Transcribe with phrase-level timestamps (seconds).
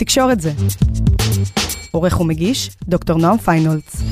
[0.00, 0.52] תקשורת זה.
[1.90, 4.02] עורך ומגיש, דוקטור נועם פיינולץ.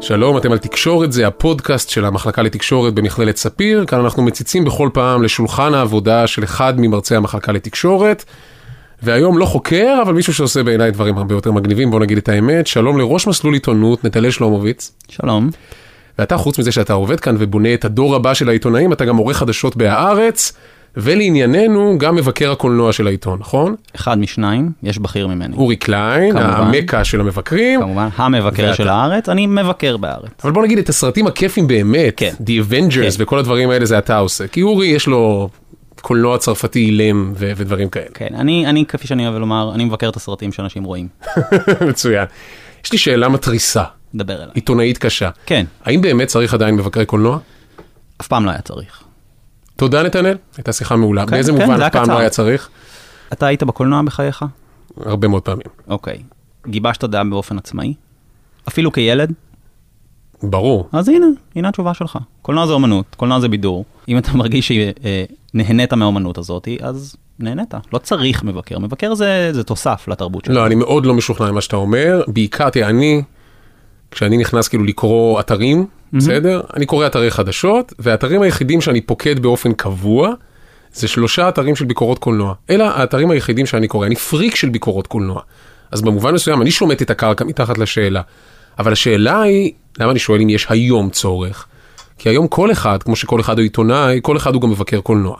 [0.00, 3.84] שלום, אתם על תקשורת, זה הפודקאסט של המחלקה לתקשורת במכללת ספיר.
[3.86, 8.24] כאן אנחנו מציצים בכל פעם לשולחן העבודה של אחד ממרצי המחלקה לתקשורת.
[9.02, 12.66] והיום לא חוקר, אבל מישהו שעושה בעיניי דברים הרבה יותר מגניבים, בוא נגיד את האמת.
[12.66, 14.92] שלום לראש מסלול עיתונות, נתנאל שלומוביץ.
[15.08, 15.50] שלום.
[16.18, 19.36] ואתה, חוץ מזה שאתה עובד כאן ובונה את הדור הבא של העיתונאים, אתה גם עורך
[19.36, 20.52] חדשות בהארץ,
[20.96, 23.74] ולענייננו, גם מבקר הקולנוע של העיתון, נכון?
[23.96, 25.56] אחד משניים, יש בכיר ממני.
[25.56, 26.50] אורי קליין, כמובן.
[26.50, 27.80] המקה של המבקרים.
[27.80, 28.74] כמובן, המבקר ואתה.
[28.74, 30.30] של הארץ, אני מבקר בארץ.
[30.44, 32.32] אבל בוא נגיד את הסרטים הכיפים באמת, כן.
[32.40, 33.22] The Avengers כן.
[33.22, 34.46] וכל הדברים האלה זה אתה עושה.
[34.48, 35.48] כי אורי יש לו
[36.00, 38.06] קולנוע צרפתי אילם ו- ודברים כאלה.
[38.14, 41.08] כן, אני, אני, כפי שאני אוהב לומר, אני מבקר את הסרטים שאנשים רואים.
[41.88, 42.26] מצוין.
[42.84, 44.48] יש לי שאלה מתריסה, דבר אליי.
[44.54, 45.30] עיתונאית קשה.
[45.46, 47.38] כן, האם באמת צריך עדיין מבקרי קולנוע?
[48.20, 49.02] אף פעם לא היה צריך.
[49.76, 51.26] תודה נתנאל, הייתה שיחה מעולה.
[51.26, 52.10] כן, באיזה כן, מובן אף פעם.
[52.10, 52.68] לא היה צריך?
[53.32, 54.44] אתה היית בקולנוע בחייך?
[54.96, 55.66] הרבה מאוד פעמים.
[55.88, 56.22] אוקיי.
[56.66, 57.94] גיבשת דעה באופן עצמאי?
[58.68, 59.32] אפילו כילד?
[60.42, 60.88] ברור.
[60.92, 62.18] אז הנה, הנה התשובה שלך.
[62.42, 63.84] קולנוע זה אומנות, קולנוע זה בידור.
[64.08, 67.74] אם אתה מרגיש שנהנית מהאומנות הזאת, אז נהנית.
[67.92, 68.78] לא צריך מבקר.
[68.78, 70.54] מבקר זה, זה תוסף לתרבות שלך.
[70.54, 72.22] לא, אני מאוד לא משוכנע ממה שאתה אומר.
[72.26, 73.22] בעיקר, תראה, אני,
[74.10, 76.60] כשאני נכנס כאילו לקרוא אתרים, בסדר?
[76.76, 80.30] אני קורא אתרי חדשות, והאתרים היחידים שאני פוקד באופן קבוע,
[80.92, 82.54] זה שלושה אתרים של ביקורות קולנוע.
[82.70, 84.06] אלה האתרים היחידים שאני קורא.
[84.06, 85.40] אני פריק של ביקורות קולנוע.
[85.90, 88.20] אז במובן מסוים אני שומט את הקרקע מתחת לשאלה.
[88.78, 91.66] אבל השאלה היא, למה אני שואל אם יש היום צורך?
[92.18, 95.36] כי היום כל אחד, כמו שכל אחד הוא עיתונאי, כל אחד הוא גם מבקר קולנוע.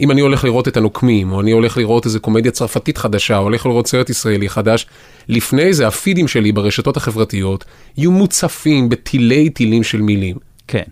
[0.00, 3.42] אם אני הולך לראות את הנוקמים, או אני הולך לראות איזה קומדיה צרפתית חדשה, או
[3.42, 4.86] הולך לראות סרט ישראלי חדש,
[5.28, 7.64] לפני זה הפידים שלי ברשתות החברתיות
[7.96, 10.36] יהיו מוצפים בתילי תילים של מילים.
[10.68, 10.82] כן.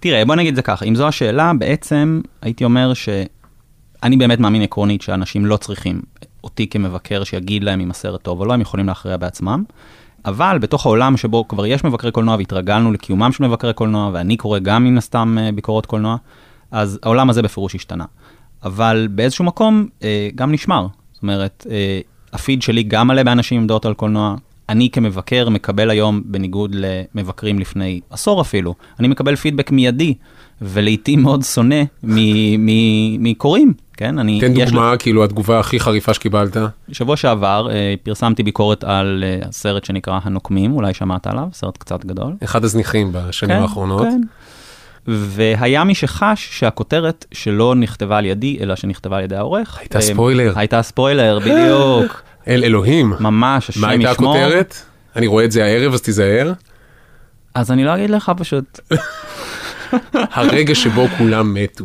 [0.00, 4.62] תראה, בוא נגיד את זה ככה, אם זו השאלה, בעצם הייתי אומר שאני באמת מאמין
[4.62, 6.02] עקרונית שאנשים לא צריכים
[6.44, 9.64] אותי כמבקר שיגיד להם אם הסרט טוב או לא, הם יכולים להכריע בעצמם.
[10.24, 14.58] אבל בתוך העולם שבו כבר יש מבקרי קולנוע והתרגלנו לקיומם של מבקרי קולנוע, ואני קורא
[14.58, 16.16] גם מן הסתם אה, ביקורות קולנוע,
[16.70, 18.04] אז העולם הזה בפירוש השתנה.
[18.66, 20.86] אבל באיזשהו מקום אה, גם נשמר.
[21.12, 22.00] זאת אומרת, אה,
[22.32, 24.36] הפיד שלי גם מלא באנשים עם דעות על קולנוע.
[24.68, 30.14] אני כמבקר מקבל היום, בניגוד למבקרים לפני עשור אפילו, אני מקבל פידבק מיידי,
[30.62, 31.82] ולעיתים מאוד שונא
[33.18, 34.18] מקוראים, כן?
[34.18, 36.56] אני, תן דוגמה, כאילו התגובה הכי חריפה שקיבלת.
[36.92, 42.04] שבוע שעבר אה, פרסמתי ביקורת על אה, הסרט שנקרא הנוקמים, אולי שמעת עליו, סרט קצת
[42.04, 42.34] גדול.
[42.44, 44.02] אחד הזניחים בשנים האחרונות.
[44.02, 44.20] כן.
[45.08, 49.78] והיה מי שחש שהכותרת שלא נכתבה על ידי, אלא שנכתבה על ידי העורך.
[49.78, 50.52] הייתה אה, ספוילר.
[50.56, 52.22] הייתה ספוילר, בדיוק.
[52.48, 53.12] אל אלוהים.
[53.20, 54.06] ממש, השם מה ישמור.
[54.06, 54.76] הייתה הכותרת?
[55.16, 56.52] אני רואה את זה הערב, אז תיזהר.
[57.54, 58.80] אז אני לא אגיד לך פשוט.
[60.12, 61.84] הרגע שבו כולם מתו.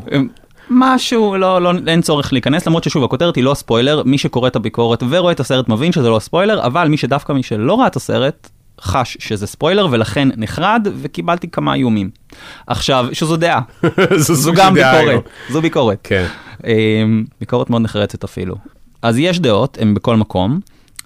[0.70, 4.56] משהו, לא, לא, אין צורך להיכנס, למרות ששוב, הכותרת היא לא ספוילר, מי שקורא את
[4.56, 7.96] הביקורת ורואה את הסרט מבין שזה לא ספוילר, אבל מי שדווקא מי שלא ראה את
[7.96, 8.50] הסרט,
[8.81, 12.09] חש שזה ספוילר, ולכן נחרד, וקיבלתי כמה איומים.
[12.68, 13.62] עכשיו, שזו דעה,
[14.25, 14.74] זו זו גם.
[14.74, 16.00] ביקורת, זו ביקורת.
[16.03, 16.25] כן.
[16.68, 18.56] אמ, ביקורת מאוד נחרצת אפילו.
[19.02, 20.59] אז יש דעות, הן בכל מקום,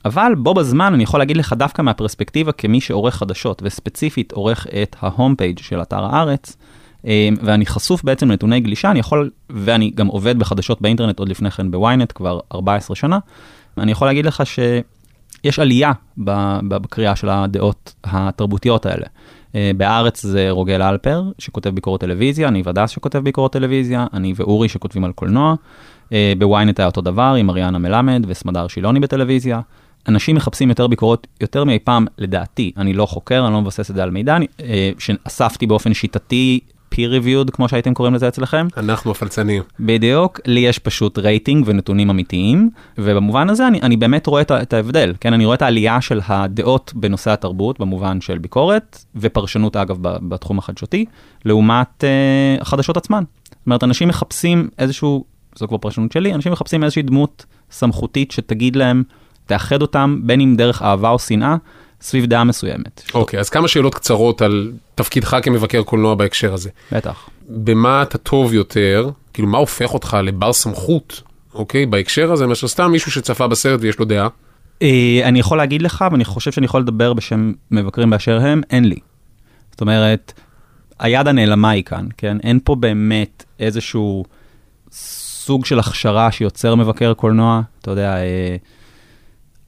[0.05, 4.95] אבל בו בזמן אני יכול להגיד לך דווקא מהפרספקטיבה כמי שעורך חדשות, וספציפית עורך את
[4.99, 6.57] ה home page של אתר הארץ,
[7.05, 7.09] אמ,
[7.41, 11.71] ואני חשוף בעצם לנתוני גלישה, אני יכול, ואני גם עובד בחדשות באינטרנט עוד לפני כן
[11.71, 13.19] בוויינט כבר 14 שנה,
[13.77, 14.43] אני יכול להגיד לך
[15.45, 15.91] שיש עלייה
[16.67, 19.05] בקריאה של הדעות התרבותיות האלה.
[19.55, 24.69] אה, בארץ זה רוגל אלפר, שכותב ביקורת טלוויזיה, אני ודס שכותב ביקורת טלוויזיה, אני ואורי
[24.69, 25.55] שכותבים על קולנוע.
[26.13, 29.61] אה, בוויינט היה אותו דבר עם אריאנה מלמד וסמדר שילוני בטלוויזיה.
[30.07, 33.95] אנשים מחפשים יותר ביקורות יותר מאי פעם, לדעתי, אני לא חוקר, אני לא מבסס את
[33.95, 36.59] זה על מידע, אני, אה, שאספתי באופן שיטתי,
[36.95, 38.67] peer reviewed, כמו שהייתם קוראים לזה אצלכם.
[38.77, 39.63] אנחנו הפלצנים.
[39.79, 44.73] בדיוק, לי יש פשוט רייטינג ונתונים אמיתיים, ובמובן הזה אני, אני באמת רואה את, את
[44.73, 45.33] ההבדל, כן?
[45.33, 50.59] אני רואה את העלייה של הדעות בנושא התרבות, במובן של ביקורת, ופרשנות אגב ב- בתחום
[50.59, 51.05] החדשותי,
[51.45, 53.23] לעומת uh, החדשות עצמן.
[53.45, 55.25] זאת אומרת, אנשים מחפשים איזשהו,
[55.55, 59.03] זו כבר פרשנות שלי, אנשים מחפשים איזושהי דמות סמכותית שתגיד להם,
[59.45, 61.55] תאחד אותם, בין אם דרך אהבה או שנאה,
[62.05, 63.03] סביב דעה מסוימת.
[63.13, 66.69] אוקיי, אז כמה שאלות קצרות על תפקידך כמבקר קולנוע בהקשר הזה.
[66.91, 67.29] בטח.
[67.49, 71.21] במה אתה טוב יותר, כאילו מה הופך אותך לבר סמכות,
[71.53, 74.27] אוקיי, בהקשר הזה, מאשר סתם מישהו שצפה בסרט ויש לו דעה?
[74.81, 78.85] אה, אני יכול להגיד לך, ואני חושב שאני יכול לדבר בשם מבקרים באשר הם, אין
[78.85, 78.99] לי.
[79.71, 80.33] זאת אומרת,
[80.99, 82.37] היד הנעלמה היא כאן, כן?
[82.43, 84.25] אין פה באמת איזשהו
[84.91, 88.55] סוג של הכשרה שיוצר מבקר קולנוע, אתה יודע, אה,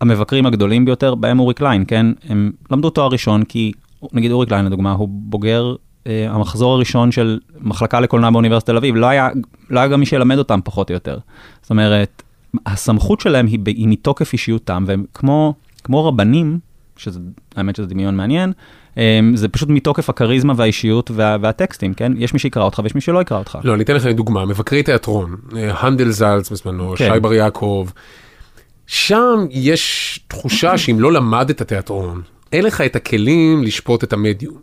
[0.02, 2.06] המבקרים הגדולים ביותר, בהם אורי קליין, כן?
[2.30, 3.72] הם למדו תואר ראשון, כי
[4.14, 5.76] נגיד אורי קליין לדוגמה, הוא בוגר
[6.08, 9.30] אה, המחזור הראשון של מחלקה לקולנוע באוניברסיטת תל אביב, לא היה,
[9.70, 11.18] לא היה גם מי שילמד אותם פחות או יותר.
[11.62, 12.24] זאת אומרת,
[12.66, 15.54] הסמכות שלהם היא, היא מתוקף אישיותם, והם כמו,
[15.84, 16.60] כמו רבנים,
[16.98, 17.20] שזה,
[17.56, 18.54] האמת שזה דמיון מעניין,
[18.98, 22.14] אה, זה פשוט מתוקף הכריזמה והאישיות וה, והטקסטים, כן?
[22.18, 23.58] יש מי שיקרא אותך ויש מי שלא יקרא אותך.
[23.64, 27.10] לא, אני אתן לך דוגמה, מבקרי תיאטרון, אה, הנדל זלץ בזמנו, כן.
[27.14, 27.88] שי בר יעקב,
[28.88, 32.22] שם יש תחושה שאם לא למדת תיאטרון,
[32.54, 34.57] אין לך את הכלים לשפוט את המדיום.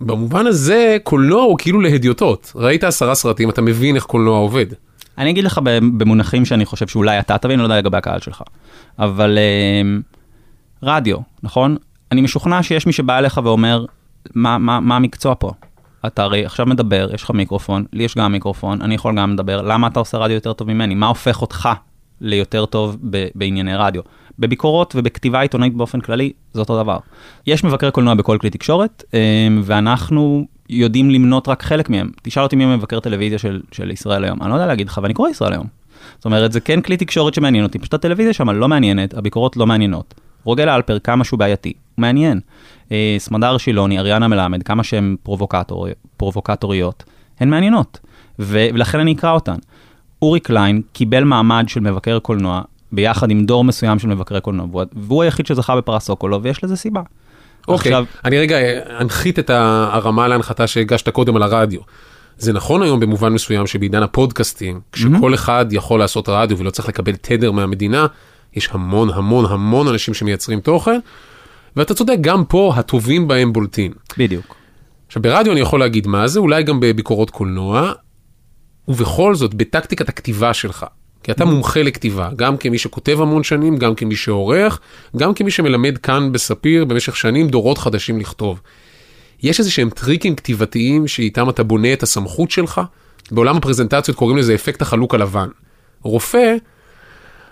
[0.00, 2.52] במובן הזה, קולנוע הוא כאילו להדיוטות.
[2.54, 4.66] ראית עשרה סרטים, אתה מבין איך קולנוע עובד.
[5.18, 5.60] אני אגיד לך
[5.98, 8.42] במונחים שאני חושב שאולי אתה תבין, לא יודע לגבי הקהל שלך.
[8.98, 9.98] אבל אה,
[10.82, 11.76] רדיו, נכון?
[12.12, 13.84] אני משוכנע שיש מי שבא אליך ואומר,
[14.34, 15.50] מה, מה, מה המקצוע פה?
[16.06, 19.62] אתה הרי עכשיו מדבר, יש לך מיקרופון, לי יש גם מיקרופון, אני יכול גם לדבר,
[19.62, 20.94] למה אתה עושה רדיו יותר טוב ממני?
[20.94, 21.68] מה הופך אותך
[22.20, 24.02] ליותר טוב ב- בענייני רדיו?
[24.38, 26.98] בביקורות ובכתיבה עיתונאית באופן כללי, זה אותו דבר.
[27.46, 32.10] יש מבקרי קולנוע בכל כלי תקשורת, אה, ואנחנו יודעים למנות רק חלק מהם.
[32.22, 35.14] תשאל אותי מי מבקר טלוויזיה של, של ישראל היום, אני לא יודע להגיד לך, ואני
[35.14, 35.66] קורא ישראל היום.
[36.16, 39.66] זאת אומרת, זה כן כלי תקשורת שמעניין אותי, פשוט הטלוויזיה שם לא מעניינת, הביקורות לא
[39.66, 40.14] מעניינות.
[40.44, 42.40] רוגל אלפר, כמה שהוא בעייתי, הוא מעניין.
[42.92, 47.04] אה, סמדר שילוני, אריאנה מלמד, כמה שהן פרובוקטור, פרובוקטוריות,
[47.40, 48.00] הן מעניינות,
[48.38, 49.56] ו- ולכן אני אקרא אותן.
[50.24, 52.62] אורי קליין קיבל מעמד של מבקר קולנוע
[52.92, 57.00] ביחד עם דור מסוים של מבקרי קולנוע, והוא- היחיד שזכה בפרס סוקולוב, ויש לזה סיבה.
[57.68, 58.56] אוקיי, עכשיו, אני רגע
[59.00, 61.80] אנחית את הרמה להנחתה שהגשת קודם על הרדיו.
[62.38, 67.12] זה נכון היום במובן מסוים שבעידן הפודקאסטינג, כשכל אחד יכול לעשות רדיו ולא צריך לקבל
[67.16, 68.06] תדר מהמדינה,
[68.54, 70.98] יש המון המון המון אנשים שמייצרים תוכן,
[71.76, 73.92] ואתה צודק, גם פה הטובים בהם בולטים.
[74.18, 74.54] בדיוק.
[75.06, 77.92] עכשיו ברדיו אני יכול להגיד מה זה, אולי גם בביקורות קולנוע,
[78.88, 80.86] ובכל זאת בטקטיקת הכתיבה שלך.
[81.22, 84.80] כי אתה מומחה לכתיבה, גם כמי שכותב המון שנים, גם כמי שעורך,
[85.16, 88.60] גם כמי שמלמד כאן בספיר במשך שנים דורות חדשים לכתוב.
[89.42, 92.80] יש איזה שהם טריקים כתיבתיים שאיתם אתה בונה את הסמכות שלך?
[93.30, 95.48] בעולם הפרזנטציות קוראים לזה אפקט החלוק הלבן.
[96.02, 96.54] רופא,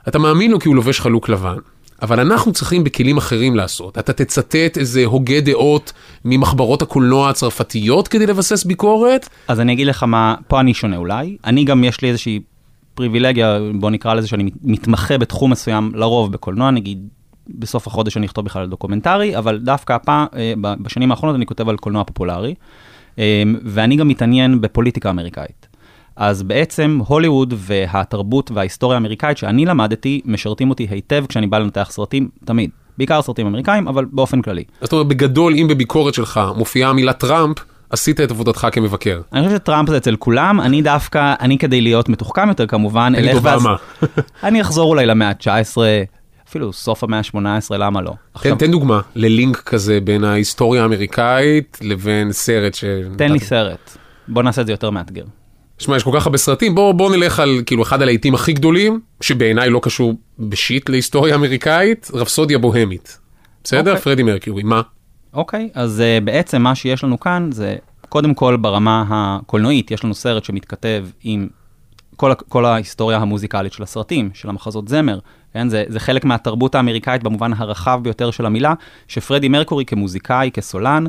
[0.08, 1.56] אתה מאמין לו כי הוא לובש חלוק לבן.
[2.02, 3.98] אבל אנחנו צריכים בכלים אחרים לעשות.
[3.98, 5.92] אתה תצטט איזה הוגה דעות
[6.24, 9.28] ממחברות הקולנוע הצרפתיות כדי לבסס ביקורת?
[9.48, 11.36] אז אני אגיד לך מה, פה אני שונה אולי.
[11.44, 12.40] אני גם, יש לי איזושהי
[12.94, 17.08] פריבילגיה, בוא נקרא לזה שאני מתמחה בתחום מסוים, לרוב בקולנוע, נגיד
[17.48, 21.76] בסוף החודש אני אכתוב בכלל דוקומנטרי, אבל דווקא הפעם, אה, בשנים האחרונות אני כותב על
[21.76, 22.54] קולנוע פופולרי,
[23.18, 25.71] אה, ואני גם מתעניין בפוליטיקה אמריקאית.
[26.16, 32.28] אז בעצם הוליווד והתרבות וההיסטוריה האמריקאית שאני למדתי, משרתים אותי היטב כשאני בא לנתח סרטים,
[32.44, 32.70] תמיד.
[32.98, 34.64] בעיקר סרטים אמריקאים, אבל באופן כללי.
[34.80, 37.56] זאת אומרת, בגדול, אם בביקורת שלך מופיעה המילה טראמפ,
[37.90, 39.20] עשית את עבודתך כמבקר.
[39.32, 43.38] אני חושב שטראמפ זה אצל כולם, אני דווקא, אני כדי להיות מתוחכם יותר כמובן, אלך
[43.42, 43.76] ואז- אובמה.
[44.48, 45.76] אני אחזור אולי למאה ה-19,
[46.48, 47.36] אפילו סוף המאה ה-18,
[47.76, 48.12] למה לא?
[48.40, 52.84] תן, תן דוגמה ללינק כזה בין ההיסטוריה האמריקאית לבין סרט ש...
[53.16, 53.96] תן לי סרט.
[54.28, 55.24] בוא נעשה את זה יותר מאתגר.
[55.78, 59.00] שמע, יש כל כך הרבה סרטים, בוא, בוא נלך על כאילו אחד הלהיטים הכי גדולים,
[59.20, 63.18] שבעיניי לא קשור בשיט להיסטוריה אמריקאית, רפסודיה בוהמית.
[63.64, 63.90] בסדר?
[63.90, 64.02] אוקיי.
[64.02, 64.82] פרדי מרקיורי, מה?
[65.34, 67.76] אוקיי, אז uh, בעצם מה שיש לנו כאן זה,
[68.08, 71.48] קודם כל ברמה הקולנועית, יש לנו סרט שמתכתב עם
[72.16, 75.18] כל, כל ההיסטוריה המוזיקלית של הסרטים, של המחזות זמר.
[75.52, 75.68] כן?
[75.68, 78.74] זה, זה חלק מהתרבות האמריקאית במובן הרחב ביותר של המילה,
[79.08, 81.04] שפרדי מרקורי כמוזיקאי, כסולן,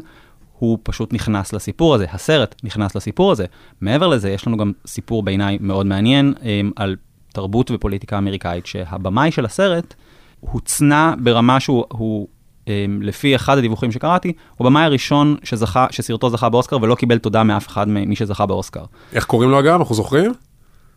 [0.64, 3.46] הוא פשוט נכנס לסיפור הזה, הסרט נכנס לסיפור הזה.
[3.82, 6.44] מעבר לזה, יש לנו גם סיפור בעיניי מאוד מעניין um,
[6.76, 6.96] על
[7.34, 9.94] תרבות ופוליטיקה אמריקאית, שהבמאי של הסרט
[10.40, 12.28] הוצנע ברמה שהוא, הוא,
[12.66, 12.70] um,
[13.02, 17.68] לפי אחד הדיווחים שקראתי, הוא במאי הראשון שזכה, שסרטו זכה באוסקר ולא קיבל תודה מאף
[17.68, 18.84] אחד ממי שזכה באוסקר.
[19.14, 19.76] איך קוראים לו אגב?
[19.76, 20.34] אנחנו זוכרים?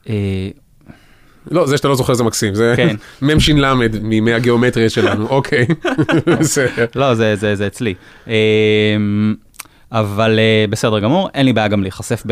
[0.08, 0.50] אה,
[1.50, 2.96] לא, זה שאתה לא זוכר זה מקסים, זה כן.
[3.26, 3.50] מ"ש
[4.02, 5.66] מימי הגיאומטריה שלנו, אוקיי.
[6.94, 7.94] לא, זה, זה, זה אצלי.
[9.92, 12.22] אבל אה, בסדר גמור, אין לי בעיה גם להיחשף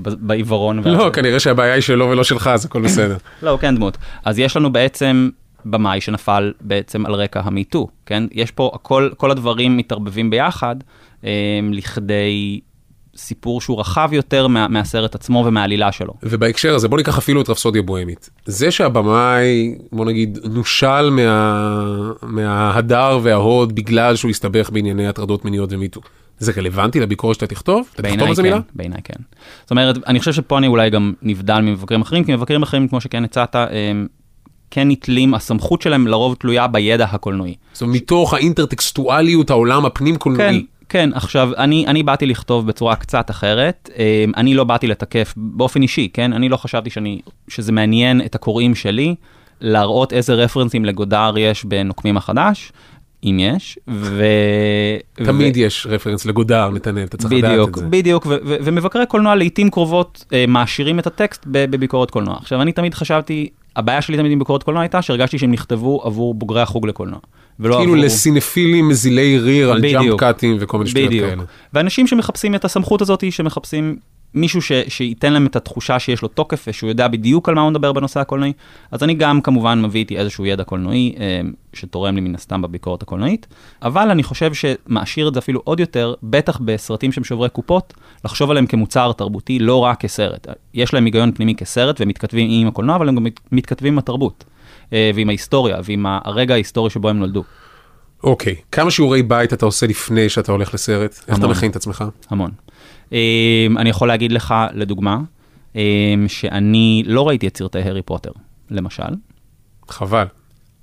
[0.00, 0.78] בעיוורון.
[0.84, 3.16] לא, כנראה שהבעיה היא שלו ולא שלך, אז הכל בסדר.
[3.42, 3.98] לא, הוא כן דמות.
[4.24, 5.28] אז יש לנו בעצם
[5.64, 8.24] במאי שנפל בעצם על רקע המיטו, כן?
[8.32, 10.76] יש פה, הכל, כל הדברים מתערבבים ביחד
[11.24, 11.28] אמ,
[11.72, 12.60] לכדי
[13.16, 16.14] סיפור שהוא רחב יותר מה, מהסרט עצמו ומהעלילה שלו.
[16.22, 18.30] ובהקשר הזה, בוא ניקח אפילו את רפסודיה בוהמית.
[18.46, 22.12] זה שהבמאי, בוא נגיד, נושל מה...
[22.22, 26.00] מההדר וההוד בגלל שהוא הסתבך בענייני הטרדות מיניות ומיטו.
[26.42, 27.88] זה רלוונטי לביקורת שאתה תכתוב?
[27.94, 28.60] אתה תכתוב על זה כן, מילה?
[28.74, 29.22] בעיניי כן.
[29.62, 33.00] זאת אומרת, אני חושב שפה אני אולי גם נבדל ממבקרים אחרים, כי מבקרים אחרים, כמו
[33.00, 34.06] שכן הצעת, הם
[34.70, 37.54] כן נתלים, הסמכות שלהם לרוב תלויה בידע הקולנועי.
[37.72, 40.54] זאת אומרת, מתוך האינטרטקסטואליות, העולם הפנים כן.
[40.88, 45.82] כן, עכשיו, אני, אני באתי לכתוב בצורה קצת אחרת, אה, אני לא באתי לתקף באופן
[45.82, 46.32] אישי, כן?
[46.32, 49.14] אני לא חשבתי שאני, שזה מעניין את הקוראים שלי,
[49.60, 52.72] להראות איזה רפרנסים לגודר יש בנוקמים החדש.
[53.24, 54.24] אם יש, ו...
[55.14, 57.86] תמיד יש רפרנס לגודר, נתנאל, אתה צריך לדעת בדיוק, את זה.
[57.86, 62.36] בדיוק, ו- ו- ומבקרי קולנוע לעיתים קרובות אה, מעשירים את הטקסט בביקורת קולנוע.
[62.36, 66.34] עכשיו, אני תמיד חשבתי, הבעיה שלי תמיד עם ביקורת קולנוע הייתה שהרגשתי שהם נכתבו עבור
[66.34, 67.18] בוגרי החוג לקולנוע.
[67.60, 68.04] ולא כאילו עבור...
[68.04, 70.02] לסינפילים מזילי ריר על בדיוק.
[70.02, 71.30] ג'אמפ קאטים וכל מיני שטויות בדיוק.
[71.30, 71.42] כאלה.
[71.72, 73.96] ואנשים שמחפשים את הסמכות הזאת, שמחפשים
[74.34, 77.70] מישהו ש, שייתן להם את התחושה שיש לו תוקף ושהוא יודע בדיוק על מה הוא
[77.70, 78.52] מדבר בנושא הקולנועי,
[78.90, 81.40] אז אני גם כמובן מביא איתי איזשהו ידע קולנועי אה,
[81.72, 83.46] שתורם לי מן הסתם בביקורת הקולנועית,
[83.82, 88.50] אבל אני חושב שמעשיר את זה אפילו עוד יותר, בטח בסרטים שהם שוברי קופות, לחשוב
[88.50, 90.46] עליהם כמוצר תרבותי, לא רק כסרט.
[90.74, 93.98] יש להם היגיון פנימי כסרט והם מתכתבים עם הקולנוע, אבל הם גם מת- מתכתבים עם
[93.98, 94.44] התרבות,
[94.92, 97.42] אה, ועם ההיסטוריה, ועם הרגע ההיסטורי שבו הם נולדו,
[98.24, 101.10] אוקיי, כמה שיעורי בית אתה עושה לפני שאתה הולך לסרט?
[101.10, 101.50] איך אתה המון.
[101.50, 102.04] מכין את עצמך?
[102.30, 102.50] המון.
[103.12, 105.18] אה, אני יכול להגיד לך, לדוגמה,
[105.76, 108.30] אה, שאני לא ראיתי את סרטי הארי פוטר,
[108.70, 109.02] למשל,
[109.88, 110.26] חבל.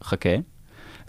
[0.04, 0.30] חכה.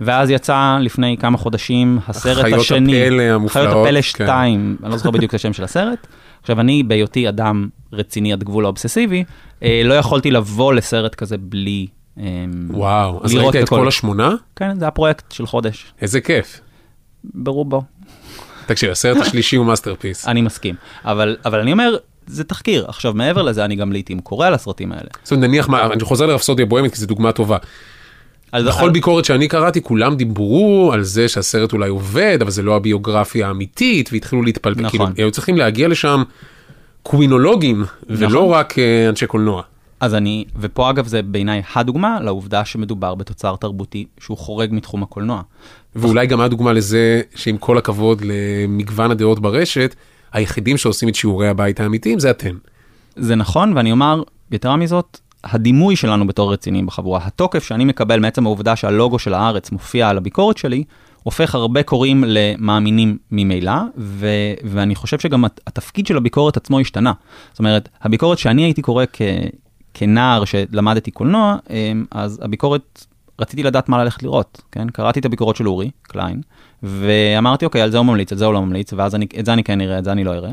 [0.00, 4.02] ואז יצא לפני כמה חודשים הסרט חיות השני, הפלא המופלאות, חיות הפלא כן.
[4.02, 6.06] 2, אני לא זוכר בדיוק את השם של הסרט.
[6.40, 9.24] עכשיו, אני, בהיותי אדם רציני עד גבול האובססיבי,
[9.62, 11.86] אה, לא יכולתי לבוא לסרט כזה בלי...
[12.18, 12.24] אה,
[12.70, 13.68] וואו, אז ראית את.
[13.68, 14.34] כל השמונה?
[14.56, 16.60] כן, זה היה פרויקט של חודש, איזה כיף.
[17.24, 17.82] ברובו.
[18.70, 20.28] תקשיב, הסרט השלישי הוא masterpiece.
[20.28, 20.74] אני מסכים.
[21.04, 21.96] אבל, אבל אני אומר,
[22.26, 22.84] זה תחקיר.
[22.88, 25.08] עכשיו, מעבר לזה, אני גם לעיתים קורא על הסרטים האלה.
[25.22, 27.56] זאת אומרת, נניח, מה, אני חוזר לרפסודיה בוהמית כי זו דוגמה טובה.
[28.52, 32.62] על- בכל על- ביקורת שאני קראתי, כולם דיברו על זה שהסרט אולי עובד, אבל זה
[32.62, 34.80] לא הביוגרפיה האמיתית, והתחילו להתפלפל.
[34.80, 34.90] נכון.
[35.12, 36.22] כאילו, היו צריכים להגיע לשם
[37.02, 38.54] קווינולוגים, ולא נכון.
[38.54, 39.62] רק אה, אנשי קולנוע.
[40.00, 45.42] אז אני, ופה אגב זה בעיניי הדוגמה לעובדה שמדובר בתוצר תרבותי שהוא חורג מתחום הקולנוע.
[45.96, 49.94] ואולי גם הדוגמה לזה שעם כל הכבוד למגוון הדעות ברשת,
[50.32, 52.56] היחידים שעושים את שיעורי הבית האמיתיים זה אתם.
[53.16, 58.46] זה נכון, ואני אומר, יתרה מזאת, הדימוי שלנו בתור רציניים בחבורה, התוקף שאני מקבל מעצם
[58.46, 60.84] העובדה שהלוגו של הארץ מופיע על הביקורת שלי,
[61.22, 64.26] הופך הרבה קוראים למאמינים ממילא, ו-
[64.64, 67.12] ואני חושב שגם הת- התפקיד של הביקורת עצמו השתנה.
[67.50, 69.22] זאת אומרת, הביקורת שאני הייתי קורא כ-
[69.94, 73.06] כנער שלמדתי קולנוע, אמ, אז הביקורת,
[73.38, 74.90] רציתי לדעת מה ללכת לראות, כן?
[74.90, 76.40] קראתי את הביקורת של אורי קליין,
[76.82, 79.52] ואמרתי, אוקיי, על זה הוא ממליץ, על זה הוא לא ממליץ, ואז אני, את זה
[79.52, 80.50] אני כן אראה, את זה אני לא אראה.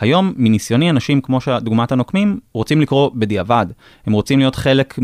[0.00, 3.66] היום, מניסיוני, אנשים, כמו דוגמת הנוקמים, רוצים לקרוא בדיעבד.
[4.06, 4.98] הם רוצים להיות חלק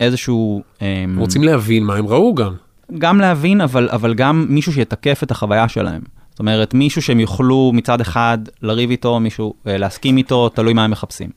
[0.00, 0.62] מאיזשהו...
[0.82, 2.54] אמ, רוצים להבין מה הם ראו גם.
[2.98, 6.02] גם להבין, אבל, אבל גם מישהו שיתקף את החוויה שלהם.
[6.30, 10.84] זאת אומרת, מישהו שהם יוכלו מצד אחד לריב איתו, מישהו אה, להסכים איתו, תלוי מה
[10.84, 11.30] הם מחפשים.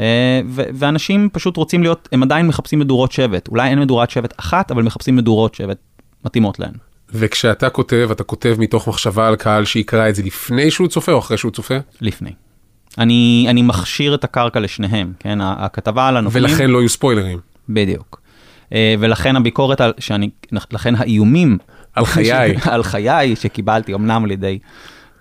[0.00, 3.48] אה, ואנשים פשוט רוצים להיות, הם עדיין מחפשים מדורות שבט.
[3.48, 5.78] אולי אין מדורת שבט אחת, אבל מחפשים מדורות שבט
[6.24, 6.72] מתאימות להן.
[7.10, 11.18] וכשאתה כותב, אתה כותב מתוך מחשבה על קהל שיקרא את זה לפני שהוא צופה או
[11.18, 11.74] אחרי שהוא צופה?
[12.00, 12.30] לפני.
[12.98, 15.38] אני, אני מכשיר את הקרקע לשניהם, כן?
[15.40, 16.44] הכתבה על הנופלים...
[16.44, 17.38] ולכן לא יהיו ספוילרים.
[17.68, 18.20] בדיוק.
[18.72, 21.58] אה, ולכן הביקורת, על, שאני, לכן האיומים
[21.94, 22.54] על חיי.
[22.62, 24.58] על חיי שקיבלתי אמנם על ידי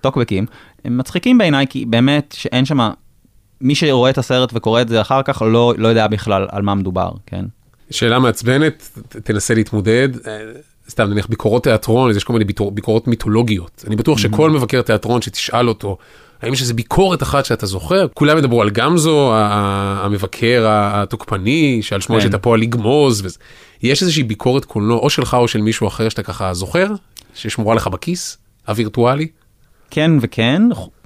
[0.01, 0.45] טוקבקים,
[0.85, 2.89] הם מצחיקים בעיניי כי באמת שאין שם,
[3.61, 6.75] מי שרואה את הסרט וקורא את זה אחר כך לא, לא יודע בכלל על מה
[6.75, 7.45] מדובר, כן?
[7.91, 10.09] שאלה מעצבנת, תנסה להתמודד.
[10.27, 10.37] אה,
[10.89, 13.83] סתם נניח ביקורות תיאטרון, אז יש כל מיני ביטור- ביקורות מיתולוגיות.
[13.87, 15.97] אני בטוח שכל מבקר תיאטרון שתשאל אותו,
[16.41, 18.07] האם יש איזה ביקורת אחת שאתה זוכר?
[18.13, 22.19] כולם ידברו על גמזו, המבקר התוקפני, שעל שמו כן.
[22.19, 23.21] יש את הפועל לגמוז.
[23.25, 23.37] וזה.
[23.83, 26.87] יש איזושהי ביקורת קולנוע, או שלך או של מישהו אחר שאתה ככה זוכר,
[27.35, 28.37] ששמורה לך בכיס,
[28.67, 29.27] הווירטואלי?
[29.91, 30.61] כן וכן,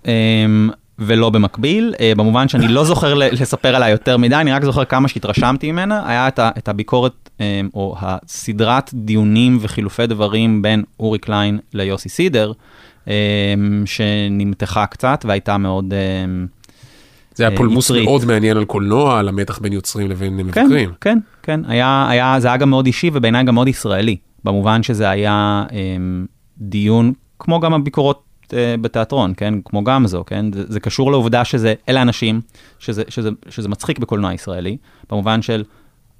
[0.05, 0.69] אמ,
[0.99, 5.07] ולא במקביל, אה, במובן שאני לא זוכר לספר עליה יותר מדי, אני רק זוכר כמה
[5.07, 11.59] שהתרשמתי ממנה, היה את, את הביקורת, אמ, או הסדרת דיונים וחילופי דברים בין אורי קליין
[11.73, 12.51] ליוסי סידר,
[13.07, 13.13] אמ,
[13.85, 15.93] שנמתחה קצת והייתה מאוד...
[17.35, 18.03] זה היה אה, פולמוס יצרית.
[18.05, 20.91] מאוד מעניין על קולנוע, על המתח בין יוצרים לבין כן, מבקרים.
[21.01, 25.09] כן, כן, היה, היה, זה היה גם מאוד אישי ובעיניי גם מאוד ישראלי, במובן שזה
[25.09, 26.25] היה אמ,
[26.57, 31.73] דיון, כמו גם הביקורות אה, בתיאטרון, כן, כמו גמזו, כן, זה, זה קשור לעובדה שזה,
[31.89, 32.41] אלה אנשים,
[32.79, 34.77] שזה, שזה, שזה מצחיק בקולנוע ישראלי,
[35.09, 35.63] במובן של,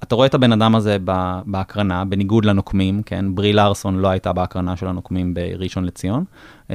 [0.02, 0.96] אתה רואה את הבן אדם הזה
[1.46, 6.24] בהקרנה, בניגוד לנוקמים, כן, ברי לארסון לא הייתה בהקרנה של הנוקמים בראשון לציון.
[6.70, 6.74] אמ,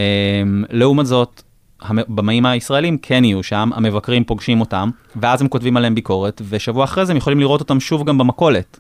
[0.70, 1.42] לעומת זאת,
[1.82, 7.06] הבמאים הישראלים כן יהיו שם, המבקרים פוגשים אותם, ואז הם כותבים עליהם ביקורת, ושבוע אחרי
[7.06, 8.80] זה הם יכולים לראות אותם שוב גם במכולת,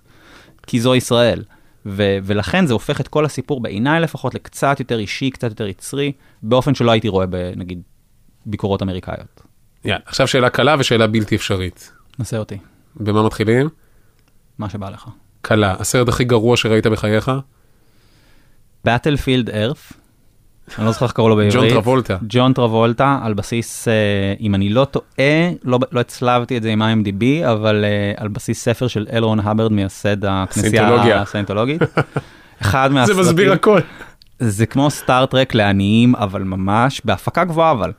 [0.67, 1.43] כי זו ישראל.
[1.87, 6.11] ו- ולכן זה הופך את כל הסיפור, בעיניי לפחות, לקצת יותר אישי, קצת יותר יצרי,
[6.43, 7.81] באופן שלא הייתי רואה בנגיד
[8.45, 9.41] ביקורות אמריקאיות.
[9.85, 11.91] יאללה, עכשיו שאלה קלה ושאלה בלתי אפשרית.
[12.19, 12.57] נסה אותי,
[12.95, 13.69] במה מתחילים?
[14.57, 15.05] מה שבא לך.
[15.41, 17.31] קלה, הסרט הכי גרוע שראית בחייך?
[18.87, 19.93] Battlefield Earth,
[20.77, 21.53] אני לא זוכר איך קראו לו בעברית.
[21.53, 22.17] ג'ון טרבולטה.
[22.29, 23.93] ג'ון טרבולטה, על בסיס, אה,
[24.39, 28.63] אם אני לא טועה, לא, לא הצלבתי את זה עם IMDb, אבל אה, על בסיס
[28.63, 31.21] ספר של אלרון הברד, מייסד הכנסייה.
[31.21, 31.81] הסיינטולוגית.
[32.61, 33.79] אחד זה מהסרטים, מסביר הכל.
[34.39, 37.91] זה כמו סטארט-טרק לעניים, אבל ממש, בהפקה גבוהה אבל.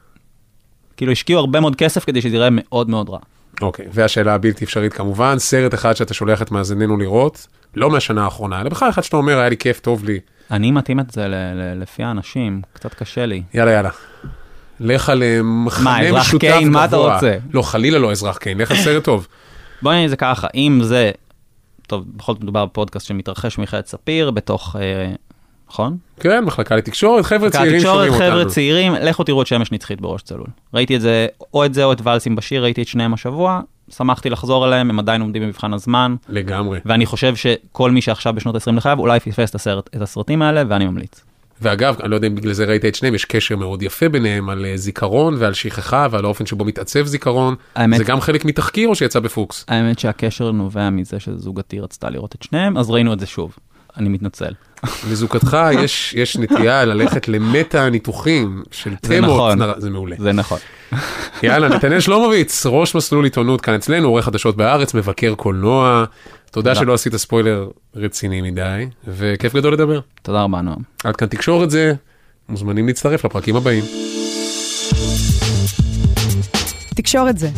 [0.96, 3.18] כאילו השקיעו הרבה מאוד כסף כדי שזה יראה מאוד מאוד רע.
[3.62, 8.60] אוקיי, והשאלה הבלתי אפשרית כמובן, סרט אחד שאתה שולח את מאזיננו לראות, לא מהשנה האחרונה,
[8.60, 10.20] אלא בכלל אחד שאתה אומר, היה לי כיף, טוב לי.
[10.50, 13.42] אני מתאים את זה ל- ל- לפי האנשים, קצת קשה לי.
[13.54, 13.90] יאללה, יאללה.
[14.80, 16.72] לך על אה, מחנה מה, אזרח משותף קיין?
[16.72, 17.14] מה אתה גבוה.
[17.14, 17.36] רוצה?
[17.52, 19.26] לא, חלילה לא אזרח קיין, לך על סרט טוב.
[19.82, 21.10] בוא נגיד את זה ככה, אם זה,
[21.86, 25.12] טוב, בכל זאת מדובר בפודקאסט שמתרחש במכללת ספיר, בתוך, אה,
[25.70, 25.96] נכון?
[26.20, 28.50] כן, מחלקה לתקשורת, חבר'ה צעירים שומעים חבר'ה אותנו.
[28.50, 30.46] צעירים, לכו תראו את שמש נצחית בראש צלול.
[30.74, 33.60] ראיתי את זה, או את זה או את ואלסים בשיר, ראיתי את שניהם השבוע,
[33.96, 36.78] שמחתי לחזור אליהם, הם עדיין עומדים במבחן הזמן, לגמרי.
[36.84, 40.62] ואני חושב שכל מי שעכשיו בשנות ה-20 לחייו, אולי פספס את, הסרט, את הסרטים האלה,
[40.68, 41.20] ואני ממליץ.
[41.62, 44.48] ואגב, אני לא יודע אם בגלל זה ראית את שניהם, יש קשר מאוד יפה ביניהם
[44.48, 47.54] על אה, זיכרון ועל שכחה ועל האופן שבו מתעצב זיכרון.
[47.74, 49.64] האמת- זה גם חלק מתחקיר או שיצא בפוקס?
[49.68, 53.56] האמת שהקשר נובע מזה שזוגתי רצתה לראות את שניהם, אז ראינו את זה שוב.
[53.96, 54.52] אני מתנצל.
[55.10, 59.58] לזוגתך יש, יש נטייה ללכת למטה הניתוחים של זה תמות, נכון.
[59.58, 60.16] נר- זה מעולה.
[60.18, 60.58] זה נכון.
[61.42, 66.04] יאללה, נתנאל שלומוביץ, ראש מסלול עיתונות כאן אצלנו, עורך חדשות בארץ, מבקר קולנוע.
[66.50, 66.74] תודה תודה.
[66.74, 70.00] שלא עשית ספוילר רציני מדי, וכיף גדול לדבר.
[70.22, 70.78] תודה רבה, נועם.
[71.04, 71.92] עד כאן תקשורת זה,
[72.48, 73.84] מוזמנים להצטרף לפרקים הבאים.
[76.96, 77.50] תקשורת זה.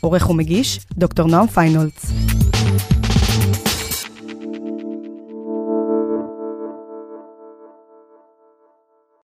[0.00, 2.06] עורך ומגיש, דוקטור נועם פיינולץ.